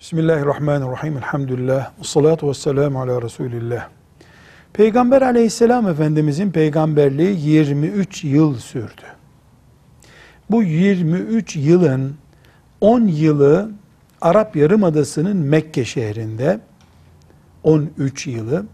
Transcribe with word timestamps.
Bismillahirrahmanirrahim. 0.00 1.16
Elhamdülillah. 1.16 1.90
Ve 2.00 2.04
salatu 2.04 2.48
ve 2.48 2.54
selamu 2.54 3.00
ala 3.00 3.22
Resulillah. 3.22 3.88
Peygamber 4.72 5.22
aleyhisselam 5.22 5.88
efendimizin 5.88 6.50
peygamberliği 6.50 7.40
23 7.40 8.24
yıl 8.24 8.58
sürdü. 8.58 9.02
Bu 10.50 10.62
23 10.62 11.56
yılın 11.56 12.14
10 12.80 13.00
yılı 13.00 13.70
Arap 14.20 14.56
Yarımadası'nın 14.56 15.36
Mekke 15.36 15.84
şehrinde, 15.84 16.60
13 17.62 18.26
yılı, 18.26 18.66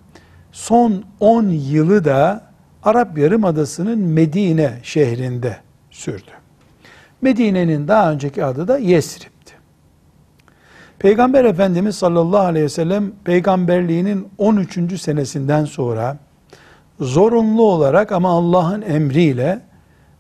son 0.53 1.05
10 1.21 1.49
yılı 1.49 2.05
da 2.05 2.51
Arap 2.83 3.19
Yarımadası'nın 3.19 3.99
Medine 3.99 4.79
şehrinde 4.83 5.57
sürdü. 5.91 6.31
Medine'nin 7.23 7.89
daha 7.89 8.13
önceki 8.13 8.45
adı 8.45 8.69
da 8.69 8.79
Yesrib'ti. 8.79 9.36
Peygamber 10.99 11.45
Efendimiz 11.45 11.97
sallallahu 11.97 12.41
aleyhi 12.41 12.65
ve 12.65 12.69
sellem 12.69 13.13
peygamberliğinin 13.25 14.29
13. 14.39 15.01
senesinden 15.01 15.65
sonra 15.65 16.19
zorunlu 17.01 17.63
olarak 17.63 18.13
ama 18.13 18.31
Allah'ın 18.31 18.83
emriyle 18.83 19.61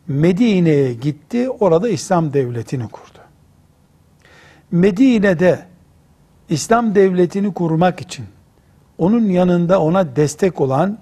Medine'ye 0.09 0.95
gitti. 0.95 1.51
Orada 1.51 1.89
İslam 1.89 2.33
devletini 2.33 2.89
kurdu. 2.89 3.19
Medine'de 4.71 5.67
İslam 6.49 6.95
devletini 6.95 7.55
kurmak 7.55 8.01
için 8.01 8.27
onun 8.99 9.25
yanında 9.25 9.81
ona 9.83 10.17
destek 10.17 10.61
olan 10.61 10.99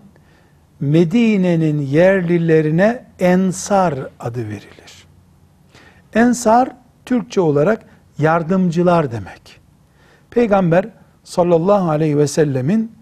Medine'nin 0.80 1.80
yerlilerine 1.80 3.04
Ensar 3.20 3.94
adı 4.20 4.44
verilir. 4.44 5.06
Ensar 6.14 6.68
Türkçe 7.06 7.40
olarak 7.40 7.86
yardımcılar 8.18 9.12
demek. 9.12 9.63
Peygamber 10.34 10.88
sallallahu 11.24 11.90
aleyhi 11.90 12.18
ve 12.18 12.26
sellemin 12.26 12.92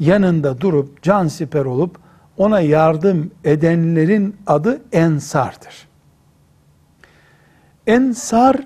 yanında 0.00 0.60
durup 0.60 1.02
can 1.02 1.28
siper 1.28 1.64
olup 1.64 1.98
ona 2.36 2.60
yardım 2.60 3.30
edenlerin 3.44 4.36
adı 4.46 4.82
Ensar'dır. 4.92 5.88
Ensar 7.86 8.56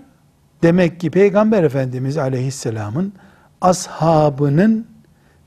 demek 0.62 1.00
ki 1.00 1.10
Peygamber 1.10 1.62
Efendimiz 1.62 2.18
aleyhisselamın 2.18 3.12
ashabının 3.60 4.86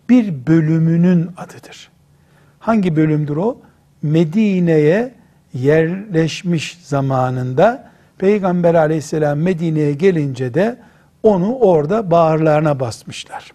bir 0.10 0.48
bölümünün 0.48 1.30
adıdır. 1.38 1.90
Hangi 2.60 2.96
bölümdür 2.96 3.38
o? 3.38 3.62
Medine'ye 4.02 5.14
yerleşmiş 5.54 6.80
zamanında 6.84 7.92
Peygamber 8.18 8.76
aleyhisselam 8.76 9.40
Medine'ye 9.40 9.94
gelince 9.94 10.54
de 10.54 10.78
onu 11.24 11.56
orada 11.56 12.12
bağırlarına 12.12 12.80
basmışlar. 12.80 13.52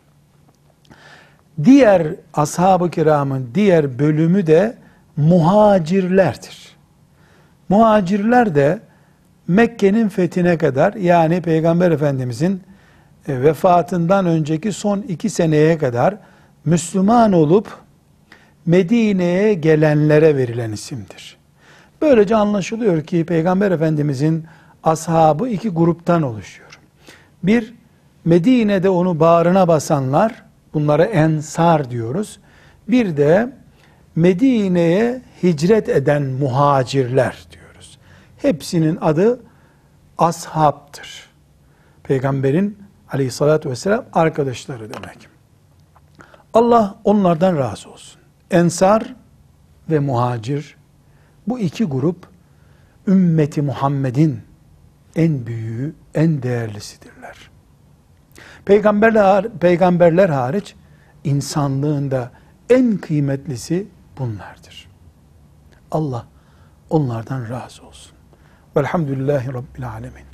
Diğer 1.65 2.07
ashab-ı 2.35 2.91
kiramın 2.91 3.51
diğer 3.55 3.99
bölümü 3.99 4.47
de 4.47 4.77
muhacirlerdir. 5.17 6.77
Muhacirler 7.69 8.55
de 8.55 8.81
Mekke'nin 9.49 10.09
fethine 10.09 10.59
kadar 10.59 10.95
yani 10.95 11.43
Peygamber 11.43 11.91
Efendimizin 11.91 12.63
e, 13.29 13.43
vefatından 13.43 14.27
önceki 14.27 14.73
son 14.73 14.99
iki 14.99 15.31
seneye 15.31 15.79
kadar 15.79 16.17
Müslüman 16.65 17.33
olup 17.33 17.69
Medine'ye 18.67 19.55
gelenlere 19.55 20.37
verilen 20.37 20.73
isimdir. 20.73 21.37
Böylece 22.03 22.37
anlaşılıyor 22.37 23.03
ki 23.03 23.27
Peygamber 23.27 23.71
Efendimizin 23.71 24.45
ashabı 24.85 25.49
iki 25.49 25.69
gruptan 25.69 26.23
oluşuyor. 26.23 26.72
Bir, 27.43 27.75
Medine'de 28.25 28.89
onu 28.89 29.21
bağrına 29.21 29.69
basanlar, 29.69 30.45
bunlara 30.75 31.05
ensar 31.05 31.91
diyoruz. 31.91 32.41
Bir 32.89 33.17
de 33.17 33.53
Medine'ye 34.17 35.23
hicret 35.43 35.89
eden 35.89 36.23
muhacirler 36.23 37.47
diyoruz. 37.51 37.99
Hepsinin 38.37 38.99
adı 39.01 39.41
ashabtır. 40.19 41.31
Peygamberin 42.03 42.79
aleyhissalatü 43.13 43.71
vesselam 43.71 44.05
arkadaşları 44.13 44.95
demek. 44.95 45.29
Allah 46.55 46.95
onlardan 47.05 47.57
razı 47.57 47.91
olsun. 47.91 48.21
Ensar 48.51 49.15
ve 49.91 49.99
muhacir 49.99 50.77
bu 51.49 51.59
iki 51.59 51.85
grup 51.85 52.27
ümmeti 53.07 53.63
Muhammed'in 53.63 54.41
en 55.17 55.47
büyüğü, 55.47 55.95
en 56.15 56.43
değerlisidirler. 56.43 57.22
Peygamberler, 58.65 59.49
peygamberler 59.61 60.29
hariç 60.29 60.75
insanlığında 61.25 62.31
en 62.71 62.97
kıymetlisi 62.97 63.87
bunlardır. 64.19 64.89
Allah 65.91 66.27
onlardan 66.91 67.49
razı 67.51 67.87
olsun. 67.87 68.13
Velhamdülillahi 68.77 69.49
Rabbil 69.49 69.89
Alemin. 69.89 70.32